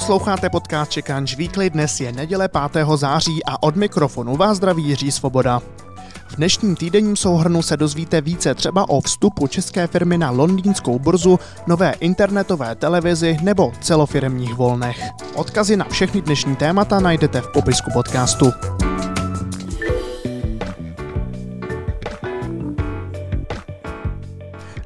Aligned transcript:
Posloucháte 0.00 0.50
podcast 0.50 0.90
Čekanč 0.90 1.36
Weekly, 1.36 1.70
dnes 1.70 2.00
je 2.00 2.12
neděle 2.12 2.48
5. 2.72 2.86
září 2.94 3.44
a 3.44 3.62
od 3.62 3.76
mikrofonu 3.76 4.36
vás 4.36 4.56
zdraví 4.56 4.84
Jiří 4.88 5.12
Svoboda. 5.12 5.60
V 6.28 6.36
dnešním 6.36 6.76
týdenním 6.76 7.16
souhrnu 7.16 7.62
se 7.62 7.76
dozvíte 7.76 8.20
více 8.20 8.54
třeba 8.54 8.88
o 8.88 9.00
vstupu 9.00 9.46
české 9.46 9.86
firmy 9.86 10.18
na 10.18 10.30
londýnskou 10.30 10.98
burzu, 10.98 11.38
nové 11.66 11.92
internetové 12.00 12.74
televizi 12.74 13.38
nebo 13.42 13.72
celofiremních 13.80 14.54
volnech. 14.54 15.00
Odkazy 15.34 15.76
na 15.76 15.84
všechny 15.84 16.22
dnešní 16.22 16.56
témata 16.56 17.00
najdete 17.00 17.40
v 17.40 17.48
popisku 17.52 17.90
podcastu. 17.92 18.52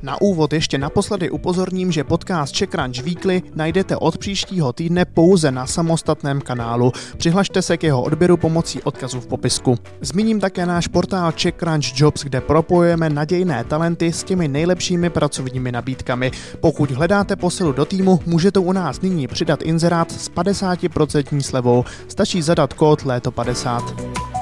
Na 0.04 0.20
úvod 0.20 0.52
ještě 0.52 0.78
naposledy 0.78 1.30
upozorním, 1.30 1.92
že 1.92 2.04
podcast 2.04 2.54
Czech 2.54 2.68
Crunch 2.68 3.02
Weekly 3.02 3.42
najdete 3.54 3.96
od 3.96 4.18
příštího 4.18 4.72
týdne 4.72 5.04
pouze 5.04 5.50
na 5.50 5.66
samostatném 5.66 6.40
kanálu. 6.40 6.92
Přihlašte 7.16 7.62
se 7.62 7.76
k 7.76 7.82
jeho 7.82 8.02
odběru 8.02 8.36
pomocí 8.36 8.82
odkazu 8.82 9.20
v 9.20 9.26
popisku. 9.26 9.78
Zmíním 10.00 10.40
také 10.40 10.66
náš 10.66 10.88
portál 10.88 11.32
Czech 11.32 11.54
Crunch 11.54 12.00
Jobs, 12.00 12.22
kde 12.22 12.40
propojujeme 12.40 13.10
nadějné 13.10 13.64
talenty 13.64 14.12
s 14.12 14.24
těmi 14.24 14.48
nejlepšími 14.48 15.10
pracovními 15.10 15.72
nabídkami. 15.72 16.30
Pokud 16.60 16.90
hledáte 16.90 17.36
posilu 17.36 17.72
do 17.72 17.84
týmu, 17.84 18.20
můžete 18.26 18.58
u 18.60 18.72
nás 18.72 19.00
nyní 19.00 19.28
přidat 19.28 19.62
inzerát 19.62 20.12
s 20.12 20.30
50% 20.30 21.40
slevou. 21.40 21.84
Stačí 22.08 22.42
zadat 22.42 22.72
kód 22.72 23.04
léto 23.04 23.30
50. 23.30 24.33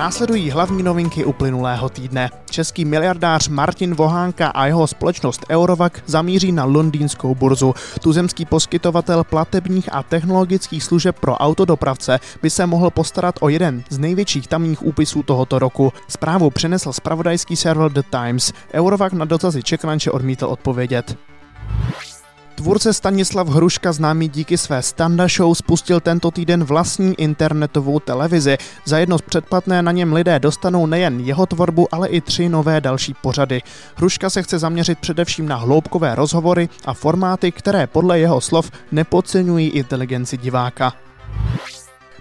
Následují 0.00 0.50
hlavní 0.50 0.82
novinky 0.82 1.24
uplynulého 1.24 1.88
týdne. 1.88 2.30
Český 2.50 2.84
miliardář 2.84 3.48
Martin 3.48 3.94
Vohánka 3.94 4.48
a 4.48 4.66
jeho 4.66 4.86
společnost 4.86 5.46
Eurovac 5.50 5.92
zamíří 6.06 6.52
na 6.52 6.64
londýnskou 6.64 7.34
burzu. 7.34 7.74
Tuzemský 8.02 8.44
poskytovatel 8.44 9.24
platebních 9.24 9.88
a 9.92 10.02
technologických 10.02 10.84
služeb 10.84 11.16
pro 11.20 11.34
autodopravce 11.34 12.18
by 12.42 12.50
se 12.50 12.66
mohl 12.66 12.90
postarat 12.90 13.34
o 13.40 13.48
jeden 13.48 13.82
z 13.88 13.98
největších 13.98 14.46
tamních 14.46 14.82
úpisů 14.86 15.22
tohoto 15.22 15.58
roku. 15.58 15.92
Zprávu 16.08 16.50
přinesl 16.50 16.92
spravodajský 16.92 17.56
server 17.56 17.92
The 17.92 18.02
Times. 18.10 18.52
Eurovac 18.74 19.12
na 19.12 19.24
dotazy 19.24 19.62
Čekranče 19.62 20.10
odmítl 20.10 20.46
odpovědět. 20.46 21.16
Tvůrce 22.60 22.92
Stanislav 22.92 23.48
Hruška, 23.48 23.92
známý 23.92 24.28
díky 24.28 24.58
své 24.58 24.82
Standa 24.82 25.28
Show, 25.28 25.54
spustil 25.54 26.00
tento 26.00 26.30
týden 26.30 26.64
vlastní 26.64 27.14
internetovou 27.20 28.00
televizi. 28.00 28.58
Za 28.84 28.98
jedno 28.98 29.18
z 29.18 29.22
předplatné 29.22 29.82
na 29.82 29.92
něm 29.92 30.12
lidé 30.12 30.38
dostanou 30.38 30.86
nejen 30.86 31.20
jeho 31.20 31.46
tvorbu, 31.46 31.94
ale 31.94 32.08
i 32.08 32.20
tři 32.20 32.48
nové 32.48 32.80
další 32.80 33.14
pořady. 33.14 33.62
Hruška 33.94 34.30
se 34.30 34.42
chce 34.42 34.58
zaměřit 34.58 34.98
především 34.98 35.48
na 35.48 35.56
hloubkové 35.56 36.14
rozhovory 36.14 36.68
a 36.84 36.94
formáty, 36.94 37.52
které 37.52 37.86
podle 37.86 38.18
jeho 38.18 38.40
slov 38.40 38.70
nepodceňují 38.92 39.68
inteligenci 39.68 40.36
diváka. 40.36 40.92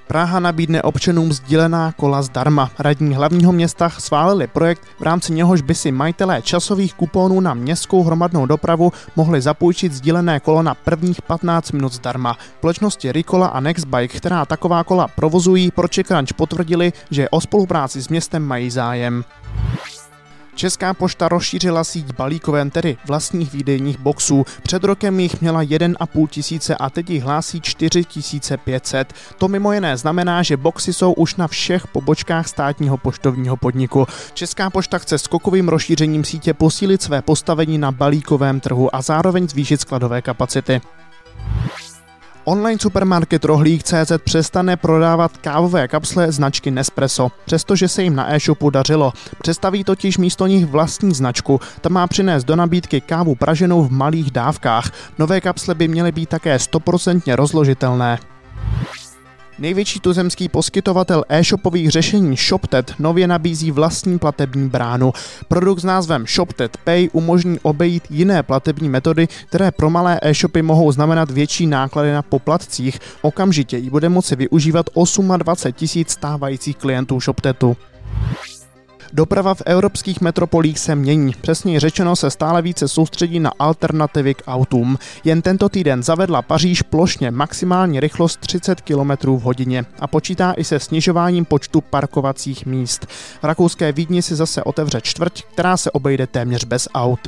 Praha 0.10 0.40
nabídne 0.40 0.82
občanům 0.82 1.34
sdílená 1.34 1.92
kola 1.92 2.22
zdarma. 2.22 2.72
Radní 2.80 3.16
hlavního 3.16 3.52
města 3.52 3.90
schválili 3.90 4.48
projekt, 4.48 4.82
v 5.00 5.04
rámci 5.04 5.34
něhož 5.34 5.62
by 5.62 5.76
si 5.76 5.92
majitelé 5.92 6.42
časových 6.42 6.94
kuponů 6.94 7.40
na 7.40 7.54
městskou 7.54 8.04
hromadnou 8.04 8.46
dopravu 8.46 8.92
mohli 9.16 9.42
zapůjčit 9.42 9.94
sdílené 9.94 10.40
kolo 10.40 10.64
na 10.64 10.76
prvních 10.76 11.22
15 11.22 11.72
minut 11.72 11.94
zdarma. 11.94 12.38
Společnosti 12.58 13.12
Ricola 13.12 13.48
a 13.48 13.60
Nextbike, 13.60 14.18
která 14.18 14.46
taková 14.46 14.84
kola 14.84 15.08
provozují, 15.08 15.72
pro 15.72 15.88
Crunch 15.88 16.34
potvrdili, 16.36 16.94
že 17.12 17.30
o 17.30 17.42
spolupráci 17.42 18.02
s 18.02 18.10
městem 18.10 18.44
mají 18.44 18.70
zájem. 18.70 19.24
Česká 20.60 20.94
pošta 20.94 21.30
rozšířila 21.30 21.84
síť 21.84 22.14
balíkoven, 22.14 22.70
tedy 22.70 22.98
vlastních 23.08 23.54
výdejních 23.54 24.00
boxů. 24.00 24.46
Před 24.64 24.84
rokem 24.84 25.20
jich 25.20 25.42
měla 25.42 25.64
1,5 25.64 26.28
tisíce 26.28 26.76
a 26.76 26.90
teď 26.90 27.10
jich 27.10 27.24
hlásí 27.24 27.62
4500. 27.62 29.14
To 29.38 29.48
mimo 29.48 29.74
jiné 29.74 29.98
znamená, 29.98 30.44
že 30.44 30.58
boxy 30.58 30.94
jsou 30.94 31.14
už 31.14 31.36
na 31.36 31.48
všech 31.48 31.88
pobočkách 31.88 32.48
státního 32.48 32.98
poštovního 32.98 33.58
podniku. 33.58 34.08
Česká 34.34 34.70
pošta 34.70 34.98
chce 34.98 35.18
skokovým 35.18 35.70
rozšířením 35.70 36.24
sítě 36.24 36.54
posílit 36.54 37.02
své 37.02 37.22
postavení 37.22 37.78
na 37.78 37.92
balíkovém 37.92 38.60
trhu 38.60 38.96
a 38.96 39.02
zároveň 39.02 39.50
zvýšit 39.50 39.82
skladové 39.82 40.22
kapacity. 40.22 40.82
Online 42.50 42.80
supermarket 42.80 43.46
Rohlík.cz 43.46 44.12
přestane 44.24 44.78
prodávat 44.78 45.38
kávové 45.38 45.88
kapsle 45.88 46.32
značky 46.32 46.72
Nespresso, 46.72 47.32
přestože 47.46 47.88
se 47.88 48.04
jim 48.04 48.16
na 48.16 48.34
e-shopu 48.34 48.70
dařilo. 48.70 49.14
Přestaví 49.42 49.84
totiž 49.84 50.18
místo 50.18 50.48
nich 50.48 50.66
vlastní 50.66 51.14
značku. 51.14 51.60
Ta 51.82 51.90
má 51.90 52.08
přinést 52.08 52.44
do 52.44 52.56
nabídky 52.56 53.02
kávu 53.02 53.36
praženou 53.36 53.84
v 53.84 53.92
malých 53.92 54.32
dávkách. 54.32 54.92
Nové 55.20 55.42
kapsle 55.42 55.76
by 55.76 55.88
měly 55.88 56.12
být 56.12 56.30
také 56.30 56.60
stoprocentně 56.60 57.36
rozložitelné. 57.36 58.20
Největší 59.60 60.00
tuzemský 60.00 60.50
poskytovatel 60.50 61.24
e-shopových 61.30 61.90
řešení 61.90 62.38
ShopTet 62.38 62.94
nově 63.00 63.28
nabízí 63.28 63.72
vlastní 63.72 64.20
platební 64.20 64.70
bránu. 64.70 65.14
Produkt 65.48 65.80
s 65.80 65.84
názvem 65.84 66.26
ShopTet 66.28 66.78
Pay 66.78 67.10
umožní 67.14 67.60
obejít 67.60 68.04
jiné 68.10 68.44
platební 68.44 68.90
metody, 68.90 69.28
které 69.46 69.72
pro 69.72 69.90
malé 69.90 70.20
e-shopy 70.22 70.62
mohou 70.62 70.92
znamenat 70.92 71.32
větší 71.32 71.68
náklady 71.68 72.14
na 72.14 72.22
poplatcích. 72.22 73.00
Okamžitě 73.22 73.78
ji 73.78 73.90
bude 73.90 74.10
moci 74.10 74.36
využívat 74.36 74.86
28 75.38 75.74
tisíc 75.74 76.10
stávajících 76.12 76.78
klientů 76.78 77.20
ShopTetu. 77.20 77.78
Doprava 79.14 79.54
v 79.54 79.62
evropských 79.66 80.22
metropolích 80.22 80.80
se 80.80 80.96
mění. 80.96 81.34
Přesněji 81.42 81.80
řečeno 81.80 82.16
se 82.16 82.32
stále 82.32 82.62
více 82.62 82.88
soustředí 82.88 83.40
na 83.40 83.52
alternativy 83.60 84.34
k 84.34 84.44
autům. 84.48 84.98
Jen 85.24 85.42
tento 85.42 85.70
týden 85.70 86.04
zavedla 86.04 86.42
Paříž 86.42 86.82
plošně 86.82 87.32
maximální 87.32 88.00
rychlost 88.00 88.40
30 88.40 88.82
km 88.82 89.12
v 89.36 89.42
hodině 89.42 89.86
a 90.00 90.08
počítá 90.08 90.54
i 90.58 90.64
se 90.64 90.80
snižováním 90.80 91.46
počtu 91.46 91.82
parkovacích 91.82 92.66
míst. 92.66 93.06
V 93.42 93.44
rakouské 93.44 93.92
Vídni 93.92 94.22
si 94.22 94.36
zase 94.36 94.64
otevře 94.64 95.02
čtvrť, 95.02 95.44
která 95.54 95.78
se 95.78 95.92
obejde 95.92 96.28
téměř 96.28 96.66
bez 96.66 96.88
aut. 96.94 97.20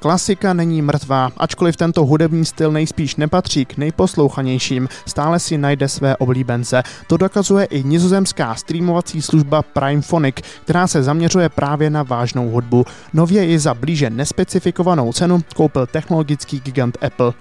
Klasika 0.00 0.52
není 0.52 0.82
mrtvá, 0.82 1.30
ačkoliv 1.36 1.76
tento 1.76 2.04
hudební 2.04 2.44
styl 2.44 2.72
nejspíš 2.72 3.16
nepatří 3.16 3.64
k 3.64 3.76
nejposlouchanějším, 3.76 4.88
stále 5.06 5.38
si 5.38 5.58
najde 5.58 5.88
své 5.88 6.16
oblíbence. 6.16 6.82
To 7.06 7.16
dokazuje 7.16 7.64
i 7.64 7.84
nizozemská 7.84 8.54
streamovací 8.54 9.22
služba 9.22 9.62
Primephonic, 9.62 10.36
která 10.64 10.86
se 10.86 11.02
zaměřuje 11.02 11.48
právě 11.48 11.90
na 11.90 12.02
vážnou 12.02 12.50
hudbu. 12.50 12.84
Nově 13.12 13.46
i 13.46 13.58
za 13.58 13.74
blíže 13.74 14.10
nespecifikovanou 14.10 15.12
cenu 15.12 15.40
koupil 15.56 15.86
technologický 15.86 16.60
gigant 16.60 16.98
Apple. 17.04 17.32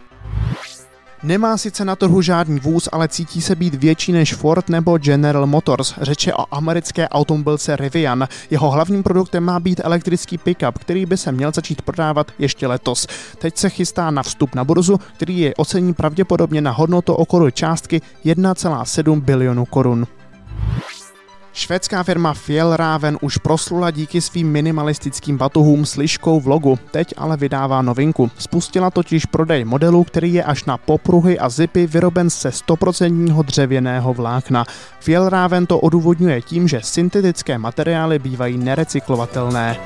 Nemá 1.23 1.57
sice 1.57 1.85
na 1.85 1.95
trhu 1.95 2.21
žádný 2.21 2.59
vůz, 2.59 2.89
ale 2.91 3.07
cítí 3.07 3.41
se 3.41 3.55
být 3.55 3.73
větší 3.73 4.11
než 4.11 4.33
Ford 4.33 4.69
nebo 4.69 4.97
General 4.97 5.47
Motors. 5.47 5.93
Řeče 6.01 6.33
o 6.33 6.55
americké 6.55 7.09
automobilce 7.09 7.75
Rivian. 7.75 8.27
Jeho 8.49 8.69
hlavním 8.69 9.03
produktem 9.03 9.43
má 9.43 9.59
být 9.59 9.81
elektrický 9.83 10.37
pickup, 10.37 10.77
který 10.77 11.05
by 11.05 11.17
se 11.17 11.31
měl 11.31 11.51
začít 11.51 11.81
prodávat 11.81 12.31
ještě 12.39 12.67
letos. 12.67 13.07
Teď 13.37 13.57
se 13.57 13.69
chystá 13.69 14.11
na 14.11 14.23
vstup 14.23 14.55
na 14.55 14.63
burzu, 14.63 14.99
který 15.15 15.39
je 15.39 15.55
ocení 15.55 15.93
pravděpodobně 15.93 16.61
na 16.61 16.71
hodnotu 16.71 17.13
okolo 17.13 17.51
částky 17.51 18.01
1,7 18.25 19.21
bilionu 19.21 19.65
korun. 19.65 20.07
Švédská 21.57 22.03
firma 22.03 22.33
Fjellraven 22.33 23.17
už 23.21 23.37
proslula 23.37 23.91
díky 23.91 24.21
svým 24.21 24.51
minimalistickým 24.51 25.37
batohům 25.37 25.85
s 25.85 25.95
liškou 25.95 26.39
v 26.39 26.47
logu, 26.47 26.79
teď 26.91 27.13
ale 27.17 27.37
vydává 27.37 27.81
novinku. 27.81 28.31
Spustila 28.37 28.91
totiž 28.91 29.25
prodej 29.25 29.65
modelu, 29.65 30.03
který 30.03 30.33
je 30.33 30.43
až 30.43 30.65
na 30.65 30.77
popruhy 30.77 31.39
a 31.39 31.49
zipy 31.49 31.87
vyroben 31.87 32.29
se 32.29 32.49
100% 32.49 33.43
dřevěného 33.43 34.13
vlákna. 34.13 34.65
Fjellraven 34.99 35.65
to 35.65 35.79
odůvodňuje 35.79 36.41
tím, 36.41 36.67
že 36.67 36.81
syntetické 36.83 37.57
materiály 37.57 38.19
bývají 38.19 38.57
nerecyklovatelné. 38.57 39.77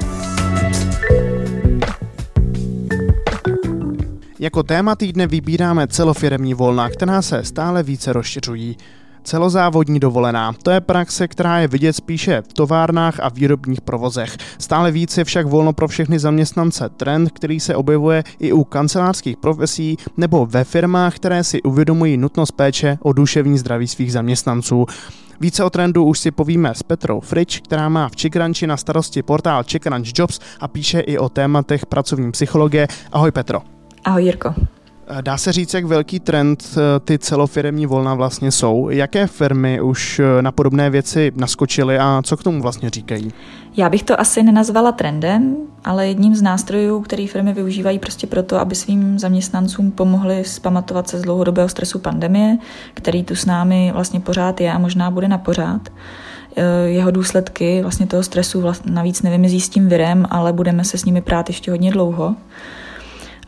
Jako 4.39 4.63
téma 4.63 4.95
týdne 4.95 5.27
vybíráme 5.27 5.87
celofiremní 5.87 6.53
volna, 6.53 6.89
která 6.89 7.21
se 7.21 7.43
stále 7.43 7.83
více 7.83 8.13
rozšiřují. 8.13 8.77
Celozávodní 9.23 9.99
dovolená. 9.99 10.53
To 10.63 10.71
je 10.71 10.81
praxe, 10.81 11.27
která 11.27 11.59
je 11.59 11.67
vidět 11.67 11.93
spíše 11.93 12.41
v 12.41 12.53
továrnách 12.53 13.19
a 13.19 13.29
výrobních 13.29 13.81
provozech. 13.81 14.37
Stále 14.57 14.91
více 14.91 15.23
však 15.23 15.47
volno 15.47 15.73
pro 15.73 15.87
všechny 15.87 16.19
zaměstnance. 16.19 16.89
Trend, 16.89 17.31
který 17.31 17.59
se 17.59 17.75
objevuje 17.75 18.23
i 18.39 18.51
u 18.51 18.63
kancelářských 18.63 19.37
profesí 19.37 19.97
nebo 20.17 20.45
ve 20.45 20.63
firmách, 20.63 21.15
které 21.15 21.43
si 21.43 21.61
uvědomují 21.61 22.17
nutnost 22.17 22.51
péče 22.51 22.97
o 23.01 23.13
duševní 23.13 23.57
zdraví 23.57 23.87
svých 23.87 24.13
zaměstnanců. 24.13 24.85
Více 25.39 25.63
o 25.63 25.69
trendu 25.69 26.03
už 26.03 26.19
si 26.19 26.31
povíme 26.31 26.75
s 26.75 26.83
Petrou 26.83 27.19
Frič, 27.19 27.59
která 27.59 27.89
má 27.89 28.09
v 28.09 28.15
Čekranči 28.15 28.67
na 28.67 28.77
starosti 28.77 29.23
portál 29.23 29.63
Čekranč 29.63 30.11
Jobs 30.15 30.39
a 30.59 30.67
píše 30.67 30.99
i 30.99 31.17
o 31.17 31.29
tématech 31.29 31.85
pracovní 31.85 32.31
psychologie. 32.31 32.87
Ahoj 33.11 33.31
Petro. 33.31 33.61
Ahoj 34.03 34.23
Jirko. 34.23 34.53
Dá 35.21 35.37
se 35.37 35.51
říct, 35.51 35.73
jak 35.73 35.85
velký 35.85 36.19
trend 36.19 36.63
eh, 36.77 36.99
ty 36.99 37.19
celofiremní 37.19 37.85
volna 37.85 38.13
vlastně 38.13 38.51
jsou? 38.51 38.89
Jaké 38.89 39.27
firmy 39.27 39.81
už 39.81 40.19
eh, 40.19 40.41
na 40.41 40.51
podobné 40.51 40.89
věci 40.89 41.31
naskočily 41.35 41.99
a 41.99 42.21
co 42.25 42.37
k 42.37 42.43
tomu 42.43 42.61
vlastně 42.61 42.89
říkají? 42.89 43.33
Já 43.77 43.89
bych 43.89 44.03
to 44.03 44.19
asi 44.19 44.43
nenazvala 44.43 44.91
trendem, 44.91 45.55
ale 45.83 46.07
jedním 46.07 46.35
z 46.35 46.41
nástrojů, 46.41 47.01
který 47.01 47.27
firmy 47.27 47.53
využívají 47.53 47.99
prostě 47.99 48.27
proto, 48.27 48.59
aby 48.59 48.75
svým 48.75 49.19
zaměstnancům 49.19 49.91
pomohli 49.91 50.43
zpamatovat 50.43 51.09
se 51.09 51.19
z 51.19 51.21
dlouhodobého 51.21 51.69
stresu 51.69 51.99
pandemie, 51.99 52.57
který 52.93 53.23
tu 53.23 53.35
s 53.35 53.45
námi 53.45 53.91
vlastně 53.93 54.19
pořád 54.19 54.61
je 54.61 54.73
a 54.73 54.79
možná 54.79 55.11
bude 55.11 55.27
na 55.27 55.37
pořád. 55.37 55.89
Eh, 56.55 56.63
jeho 56.85 57.11
důsledky 57.11 57.81
vlastně 57.81 58.07
toho 58.07 58.23
stresu 58.23 58.63
navíc 58.85 59.21
nevymizí 59.21 59.61
s 59.61 59.69
tím 59.69 59.89
virem, 59.89 60.25
ale 60.29 60.53
budeme 60.53 60.83
se 60.83 60.97
s 60.97 61.05
nimi 61.05 61.21
prát 61.21 61.49
ještě 61.49 61.71
hodně 61.71 61.91
dlouho. 61.91 62.35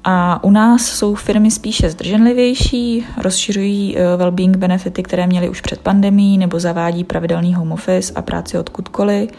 A 0.03 0.43
u 0.43 0.51
nás 0.51 0.81
jsou 0.85 1.15
firmy 1.15 1.51
spíše 1.51 1.89
zdrženlivější, 1.89 3.05
rozšiřují 3.17 3.97
eh, 3.97 4.17
well-being 4.17 4.57
benefity, 4.57 5.03
které 5.03 5.27
měly 5.27 5.49
už 5.49 5.61
před 5.61 5.79
pandemí, 5.79 6.37
nebo 6.37 6.59
zavádí 6.59 7.03
pravidelný 7.03 7.53
home 7.53 7.71
office 7.71 8.13
a 8.15 8.21
práci 8.21 8.57
odkudkoliv, 8.57 9.29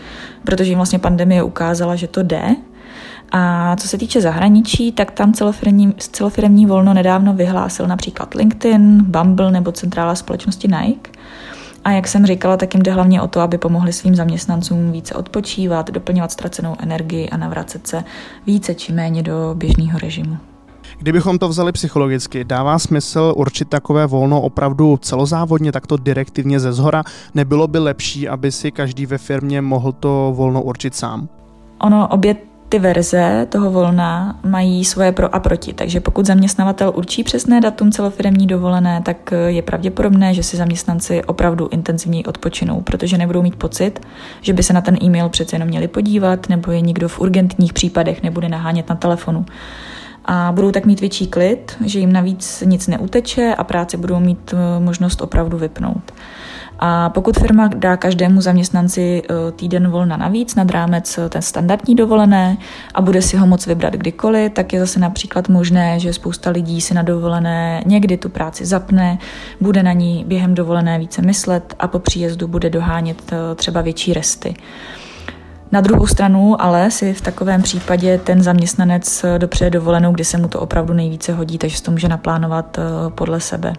protože 0.44 0.70
jim 0.70 0.78
vlastně 0.78 0.98
pandemie 0.98 1.42
ukázala, 1.42 1.96
že 1.96 2.08
to 2.08 2.22
jde. 2.22 2.56
A 3.32 3.76
co 3.76 3.88
se 3.88 3.98
týče 3.98 4.20
zahraničí, 4.20 4.92
tak 4.92 5.10
tam 5.10 5.32
celofirmní, 5.32 5.94
celofirmní 5.98 6.66
volno 6.66 6.94
nedávno 6.94 7.34
vyhlásil 7.34 7.86
například 7.86 8.34
LinkedIn, 8.34 9.04
Bumble 9.04 9.50
nebo 9.50 9.72
centrála 9.72 10.14
společnosti 10.14 10.68
Nike. 10.68 11.10
A 11.84 11.90
jak 11.90 12.08
jsem 12.08 12.26
říkala, 12.26 12.56
tak 12.56 12.74
jim 12.74 12.82
jde 12.82 12.92
hlavně 12.92 13.22
o 13.22 13.28
to, 13.28 13.40
aby 13.40 13.58
pomohli 13.58 13.92
svým 13.92 14.14
zaměstnancům 14.14 14.92
více 14.92 15.14
odpočívat, 15.14 15.90
doplňovat 15.90 16.32
ztracenou 16.32 16.76
energii 16.80 17.30
a 17.30 17.36
navracet 17.36 17.86
se 17.86 18.04
více 18.46 18.74
či 18.74 18.92
méně 18.92 19.22
do 19.22 19.54
běžného 19.54 19.98
režimu. 19.98 20.36
Kdybychom 20.98 21.38
to 21.38 21.48
vzali 21.48 21.72
psychologicky, 21.72 22.44
dává 22.44 22.78
smysl 22.78 23.32
určit 23.36 23.68
takové 23.68 24.06
volno 24.06 24.40
opravdu 24.40 24.96
celozávodně, 24.96 25.72
takto 25.72 25.96
direktivně 25.96 26.60
ze 26.60 26.72
zhora? 26.72 27.02
Nebylo 27.34 27.66
by 27.66 27.78
lepší, 27.78 28.28
aby 28.28 28.52
si 28.52 28.70
každý 28.70 29.06
ve 29.06 29.18
firmě 29.18 29.60
mohl 29.60 29.92
to 29.92 30.32
volno 30.36 30.62
určit 30.62 30.94
sám? 30.94 31.28
Ono, 31.80 32.08
obě 32.08 32.36
ty 32.68 32.78
verze 32.78 33.46
toho 33.50 33.70
volna 33.70 34.38
mají 34.44 34.84
svoje 34.84 35.12
pro 35.12 35.34
a 35.34 35.40
proti, 35.40 35.72
takže 35.72 36.00
pokud 36.00 36.26
zaměstnavatel 36.26 36.92
určí 36.94 37.24
přesné 37.24 37.60
datum 37.60 37.92
celofiremní 37.92 38.46
dovolené, 38.46 39.02
tak 39.02 39.32
je 39.46 39.62
pravděpodobné, 39.62 40.34
že 40.34 40.42
si 40.42 40.56
zaměstnanci 40.56 41.24
opravdu 41.24 41.68
intenzivněji 41.68 42.24
odpočinou, 42.24 42.80
protože 42.80 43.18
nebudou 43.18 43.42
mít 43.42 43.56
pocit, 43.56 44.00
že 44.40 44.52
by 44.52 44.62
se 44.62 44.72
na 44.72 44.80
ten 44.80 44.96
e-mail 45.02 45.28
přece 45.28 45.56
jenom 45.56 45.68
měli 45.68 45.88
podívat, 45.88 46.48
nebo 46.48 46.72
je 46.72 46.80
nikdo 46.80 47.08
v 47.08 47.20
urgentních 47.20 47.72
případech 47.72 48.22
nebude 48.22 48.48
nahánět 48.48 48.88
na 48.88 48.94
telefonu 48.94 49.46
a 50.24 50.52
budou 50.52 50.70
tak 50.70 50.86
mít 50.86 51.00
větší 51.00 51.26
klid, 51.26 51.76
že 51.84 51.98
jim 51.98 52.12
navíc 52.12 52.62
nic 52.66 52.86
neuteče 52.86 53.54
a 53.58 53.64
práci 53.64 53.96
budou 53.96 54.20
mít 54.20 54.54
eh, 54.54 54.80
možnost 54.80 55.22
opravdu 55.22 55.58
vypnout. 55.58 56.12
A 56.78 57.10
pokud 57.10 57.38
firma 57.38 57.68
dá 57.68 57.96
každému 57.96 58.40
zaměstnanci 58.40 59.22
eh, 59.24 59.52
týden 59.52 59.88
volna 59.88 60.16
navíc 60.16 60.54
nad 60.54 60.70
rámec 60.70 61.18
eh, 61.18 61.28
té 61.28 61.42
standardní 61.42 61.94
dovolené 61.94 62.56
a 62.94 63.00
bude 63.00 63.22
si 63.22 63.36
ho 63.36 63.46
moc 63.46 63.66
vybrat 63.66 63.94
kdykoliv, 63.94 64.52
tak 64.52 64.72
je 64.72 64.80
zase 64.80 65.00
například 65.00 65.48
možné, 65.48 66.00
že 66.00 66.12
spousta 66.12 66.50
lidí 66.50 66.80
si 66.80 66.94
na 66.94 67.02
dovolené 67.02 67.82
někdy 67.86 68.16
tu 68.16 68.28
práci 68.28 68.66
zapne, 68.66 69.18
bude 69.60 69.82
na 69.82 69.92
ní 69.92 70.24
během 70.28 70.54
dovolené 70.54 70.98
více 70.98 71.22
myslet 71.22 71.74
a 71.78 71.88
po 71.88 71.98
příjezdu 71.98 72.48
bude 72.48 72.70
dohánět 72.70 73.32
třeba 73.56 73.80
větší 73.80 74.14
resty. 74.14 74.54
Na 75.74 75.80
druhou 75.80 76.06
stranu 76.06 76.62
ale 76.62 76.90
si 76.90 77.14
v 77.14 77.20
takovém 77.20 77.62
případě 77.62 78.18
ten 78.18 78.42
zaměstnanec 78.42 79.24
dopřeje 79.38 79.70
dovolenou, 79.70 80.12
kdy 80.12 80.24
se 80.24 80.38
mu 80.38 80.48
to 80.48 80.60
opravdu 80.60 80.94
nejvíce 80.94 81.32
hodí, 81.32 81.58
takže 81.58 81.82
to 81.82 81.90
může 81.90 82.08
naplánovat 82.08 82.78
eh, 82.78 82.82
podle 83.10 83.40
sebe. 83.40 83.72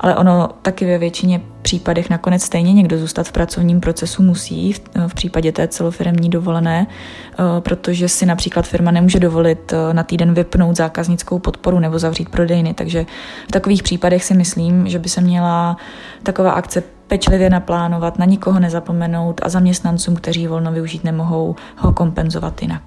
Ale 0.00 0.16
ono 0.16 0.48
taky 0.62 0.86
ve 0.86 0.98
většině 0.98 1.40
případech 1.62 2.10
nakonec 2.10 2.42
stejně 2.42 2.72
někdo 2.72 2.98
zůstat 2.98 3.28
v 3.28 3.32
pracovním 3.32 3.80
procesu 3.80 4.22
musí, 4.22 4.72
v, 4.72 4.80
eh, 4.96 5.08
případě 5.14 5.52
té 5.52 5.68
celofiremní 5.68 6.30
dovolené, 6.30 6.86
eh, 6.86 7.36
protože 7.60 8.08
si 8.08 8.26
například 8.26 8.66
firma 8.66 8.90
nemůže 8.90 9.20
dovolit 9.20 9.74
na 9.92 10.02
týden 10.02 10.34
vypnout 10.34 10.76
zákaznickou 10.76 11.38
podporu 11.38 11.78
nebo 11.78 11.98
zavřít 11.98 12.28
prodejny. 12.28 12.74
Takže 12.74 13.06
v 13.48 13.52
takových 13.52 13.82
případech 13.82 14.24
si 14.24 14.34
myslím, 14.34 14.88
že 14.88 14.98
by 14.98 15.08
se 15.08 15.20
měla 15.20 15.76
taková 16.22 16.52
akce 16.52 16.82
pečlivě 17.06 17.50
naplánovat, 17.50 18.18
na 18.18 18.24
nikoho 18.24 18.60
nezapomenout 18.60 19.40
a 19.44 19.48
zaměstnancům, 19.48 20.16
kteří 20.16 20.46
volno 20.46 20.72
využít 20.72 21.04
nemohou, 21.04 21.56
ho 21.76 21.92
kompenzovat 21.92 22.62
jinak. 22.62 22.82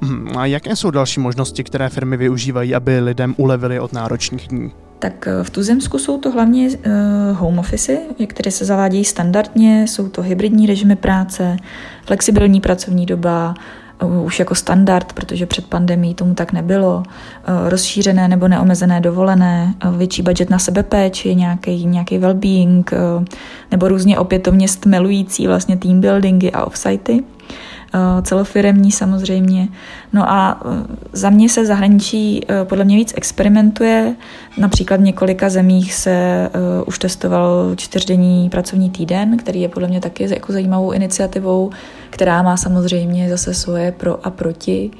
Mhm, 0.00 0.38
a 0.38 0.46
jaké 0.46 0.76
jsou 0.76 0.90
další 0.90 1.20
možnosti, 1.20 1.64
které 1.64 1.88
firmy 1.88 2.16
využívají, 2.16 2.74
aby 2.74 3.00
lidem 3.00 3.34
ulevili 3.36 3.80
od 3.80 3.92
náročných 3.92 4.48
dní? 4.48 4.72
Tak 4.98 5.26
eh, 5.26 5.44
v 5.44 5.50
Tuzemsku 5.50 5.98
jsou 5.98 6.18
to 6.18 6.30
hlavně 6.30 6.68
uh, 6.68 7.36
home 7.38 7.58
office, 7.58 7.98
které 8.26 8.50
se 8.50 8.64
zavádějí 8.64 9.04
standardně, 9.04 9.86
jsou 9.88 10.08
to 10.08 10.22
hybridní 10.22 10.66
režimy 10.66 10.96
práce, 10.96 11.56
flexibilní 12.06 12.60
pracovní 12.60 13.06
doba, 13.06 13.54
už 14.06 14.38
jako 14.38 14.54
standard, 14.54 15.12
protože 15.12 15.46
před 15.46 15.66
pandemí 15.66 16.14
tomu 16.14 16.34
tak 16.34 16.52
nebylo, 16.52 17.02
eh, 17.06 17.70
rozšířené 17.70 18.28
nebo 18.28 18.48
neomezené 18.48 19.00
dovolené, 19.00 19.74
eh, 19.80 19.96
větší 19.96 20.22
budget 20.22 20.50
na 20.50 20.58
sebepéči, 20.58 21.34
nějaký, 21.34 21.86
nějaký 21.86 22.18
well-being, 22.18 22.84
eh, 22.92 23.24
nebo 23.70 23.88
různě 23.88 24.18
opětovně 24.18 24.68
stmelující 24.68 25.46
vlastně 25.46 25.76
team 25.76 26.00
buildingy 26.00 26.50
a 26.52 26.64
offsitey. 26.64 27.22
Eh, 27.94 28.22
celofiremní 28.22 28.92
samozřejmě. 28.92 29.68
No 30.12 30.30
a 30.30 30.60
eh, 30.64 30.96
za 31.12 31.30
mě 31.30 31.48
se 31.48 31.66
zahraničí 31.66 32.40
eh, 32.48 32.64
podle 32.64 32.84
mě 32.84 32.96
víc 32.96 33.12
experimentuje. 33.16 34.14
Například 34.58 35.00
v 35.00 35.02
několika 35.02 35.50
zemích 35.50 35.94
se 35.94 36.48
už 36.86 36.98
testoval 36.98 37.72
čtyřdenní 37.76 38.50
pracovní 38.50 38.90
týden, 38.90 39.36
který 39.36 39.60
je 39.60 39.68
podle 39.68 39.88
mě 39.88 40.00
taky 40.00 40.34
jako 40.34 40.52
zajímavou 40.52 40.92
iniciativou, 40.92 41.70
která 42.10 42.42
má 42.42 42.56
samozřejmě 42.56 43.30
zase 43.30 43.54
svoje 43.54 43.92
pro 43.92 44.26
a 44.26 44.30
proti. 44.30 44.90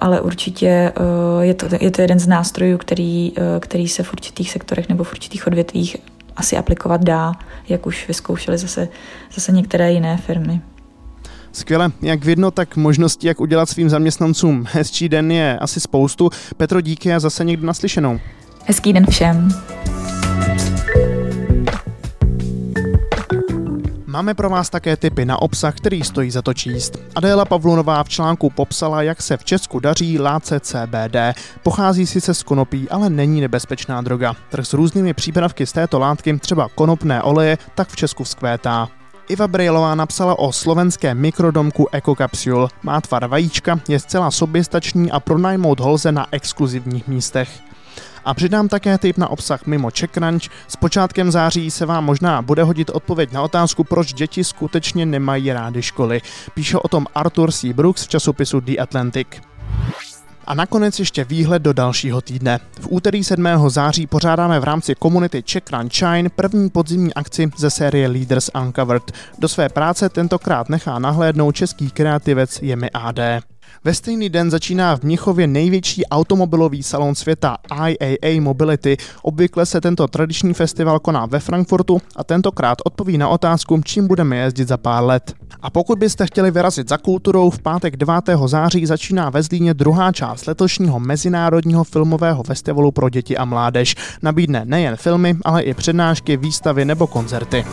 ale 0.00 0.20
určitě 0.20 0.92
je 1.40 1.54
to, 1.54 1.66
je 1.80 1.90
to 1.90 2.00
jeden 2.02 2.18
z 2.18 2.26
nástrojů, 2.26 2.78
který, 2.78 3.32
který 3.60 3.88
se 3.88 4.02
v 4.02 4.12
určitých 4.12 4.50
sektorech 4.50 4.88
nebo 4.88 5.04
v 5.04 5.12
určitých 5.12 5.46
odvětvích 5.46 5.96
asi 6.36 6.56
aplikovat 6.56 7.04
dá, 7.04 7.32
jak 7.68 7.86
už 7.86 8.08
vyzkoušely 8.08 8.58
zase, 8.58 8.88
zase 9.34 9.52
některé 9.52 9.92
jiné 9.92 10.16
firmy. 10.16 10.60
Skvěle, 11.52 11.92
jak 12.02 12.24
vidno, 12.24 12.50
tak 12.50 12.76
možností, 12.76 13.26
jak 13.26 13.40
udělat 13.40 13.68
svým 13.68 13.90
zaměstnancům 13.90 14.66
hezčí 14.72 15.08
den 15.08 15.32
je 15.32 15.58
asi 15.58 15.80
spoustu. 15.80 16.30
Petro, 16.56 16.80
díky 16.80 17.14
a 17.14 17.20
zase 17.20 17.44
někdy 17.44 17.66
naslyšenou. 17.66 18.20
Hezký 18.66 18.92
den 18.92 19.06
všem. 19.06 19.48
Máme 24.06 24.34
pro 24.34 24.50
vás 24.50 24.70
také 24.70 24.96
tipy 24.96 25.24
na 25.24 25.42
obsah, 25.42 25.74
který 25.74 26.02
stojí 26.02 26.30
za 26.30 26.42
to 26.42 26.54
číst. 26.54 26.98
Adéla 27.14 27.44
Pavlunová 27.44 28.04
v 28.04 28.08
článku 28.08 28.50
popsala, 28.50 29.02
jak 29.02 29.22
se 29.22 29.36
v 29.36 29.44
Česku 29.44 29.80
daří 29.80 30.18
láce 30.18 30.60
CBD. 30.60 31.16
Pochází 31.62 32.06
sice 32.06 32.34
z 32.34 32.42
konopí, 32.42 32.88
ale 32.90 33.10
není 33.10 33.40
nebezpečná 33.40 34.00
droga. 34.00 34.34
Trh 34.48 34.66
s 34.66 34.72
různými 34.72 35.14
přípravky 35.14 35.66
z 35.66 35.72
této 35.72 35.98
látky, 35.98 36.38
třeba 36.38 36.68
konopné 36.74 37.22
oleje, 37.22 37.58
tak 37.74 37.88
v 37.88 37.96
Česku 37.96 38.24
vzkvétá. 38.24 38.88
Iva 39.28 39.48
Brejlová 39.48 39.94
napsala 39.94 40.38
o 40.38 40.52
slovenském 40.52 41.18
mikrodomku 41.18 41.86
EcoCapsule. 41.92 42.68
Má 42.82 43.00
tvar 43.00 43.26
vajíčka, 43.26 43.80
je 43.88 44.00
zcela 44.00 44.30
soběstačný 44.30 45.10
a 45.10 45.20
pronajmout 45.20 45.80
ho 45.80 45.90
lze 45.90 46.12
na 46.12 46.26
exkluzivních 46.32 47.08
místech. 47.08 47.60
A 48.24 48.34
přidám 48.34 48.68
také 48.68 48.98
tip 48.98 49.18
na 49.18 49.28
obsah 49.28 49.66
mimo 49.66 49.90
CheckRunch. 49.90 50.42
S 50.68 50.76
počátkem 50.76 51.30
září 51.30 51.70
se 51.70 51.86
vám 51.86 52.04
možná 52.04 52.42
bude 52.42 52.62
hodit 52.62 52.90
odpověď 52.90 53.32
na 53.32 53.42
otázku, 53.42 53.84
proč 53.84 54.12
děti 54.12 54.44
skutečně 54.44 55.06
nemají 55.06 55.52
rády 55.52 55.82
školy. 55.82 56.20
Píše 56.54 56.78
o 56.78 56.88
tom 56.88 57.06
Arthur 57.14 57.52
C. 57.52 57.72
Brooks 57.72 58.04
v 58.04 58.08
časopisu 58.08 58.60
The 58.60 58.80
Atlantic. 58.80 59.28
A 60.48 60.54
nakonec 60.54 60.98
ještě 60.98 61.24
výhled 61.24 61.62
do 61.62 61.72
dalšího 61.72 62.20
týdne. 62.20 62.60
V 62.80 62.86
úterý 62.90 63.24
7. 63.24 63.46
září 63.68 64.06
pořádáme 64.06 64.60
v 64.60 64.64
rámci 64.64 64.94
komunity 64.94 65.42
Czech 65.42 65.62
Run 65.72 65.90
Shine 65.90 66.28
první 66.28 66.70
podzimní 66.70 67.14
akci 67.14 67.50
ze 67.58 67.70
série 67.70 68.08
Leaders 68.08 68.50
Uncovered. 68.62 69.12
Do 69.38 69.48
své 69.48 69.68
práce 69.68 70.08
tentokrát 70.08 70.68
nechá 70.68 70.98
nahlédnout 70.98 71.52
český 71.52 71.90
kreativec 71.90 72.62
Jemi 72.62 72.90
AD. 72.90 73.18
Ve 73.84 73.94
stejný 73.94 74.28
den 74.28 74.50
začíná 74.50 74.96
v 74.96 75.02
Mnichově 75.02 75.46
největší 75.46 76.06
automobilový 76.06 76.82
salon 76.82 77.14
světa 77.14 77.56
IAA 77.86 78.40
Mobility. 78.40 78.96
Obvykle 79.22 79.66
se 79.66 79.80
tento 79.80 80.08
tradiční 80.08 80.54
festival 80.54 80.98
koná 80.98 81.26
ve 81.26 81.40
Frankfurtu 81.40 82.00
a 82.16 82.24
tentokrát 82.24 82.78
odpoví 82.84 83.18
na 83.18 83.28
otázku, 83.28 83.80
čím 83.84 84.06
budeme 84.06 84.36
jezdit 84.36 84.68
za 84.68 84.76
pár 84.76 85.04
let. 85.04 85.34
A 85.62 85.70
pokud 85.70 85.98
byste 85.98 86.26
chtěli 86.26 86.50
vyrazit 86.50 86.88
za 86.88 86.98
kulturou, 86.98 87.50
v 87.50 87.58
pátek 87.58 87.96
9. 87.96 88.14
září 88.46 88.86
začíná 88.86 89.30
ve 89.30 89.42
Zlíně 89.42 89.74
druhá 89.74 90.12
část 90.12 90.46
letošního 90.46 91.00
Mezinárodního 91.00 91.84
filmového 91.84 92.42
festivalu 92.42 92.90
pro 92.90 93.08
děti 93.08 93.36
a 93.36 93.44
mládež. 93.44 93.94
Nabídne 94.22 94.62
nejen 94.64 94.96
filmy, 94.96 95.36
ale 95.44 95.62
i 95.62 95.74
přednášky, 95.74 96.36
výstavy 96.36 96.84
nebo 96.84 97.06
koncerty. 97.06 97.64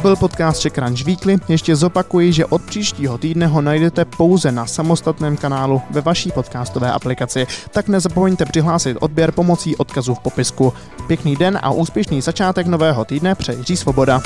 To 0.00 0.08
byl 0.08 0.16
podcast 0.16 0.60
Czech 0.60 0.72
Crunch 0.72 1.04
Weekly. 1.04 1.38
Ještě 1.48 1.76
zopakuji, 1.76 2.32
že 2.32 2.46
od 2.46 2.62
příštího 2.62 3.18
týdne 3.18 3.46
ho 3.46 3.62
najdete 3.62 4.04
pouze 4.04 4.52
na 4.52 4.66
samostatném 4.66 5.36
kanálu 5.36 5.82
ve 5.90 6.00
vaší 6.00 6.30
podcastové 6.30 6.92
aplikaci. 6.92 7.46
Tak 7.70 7.88
nezapomeňte 7.88 8.44
přihlásit 8.44 8.96
odběr 9.00 9.32
pomocí 9.32 9.76
odkazu 9.76 10.14
v 10.14 10.18
popisku. 10.18 10.72
Pěkný 11.06 11.36
den 11.36 11.58
a 11.62 11.70
úspěšný 11.70 12.20
začátek 12.20 12.66
nového 12.66 13.04
týdne 13.04 13.34
přeji 13.34 13.76
Svoboda. 13.76 14.22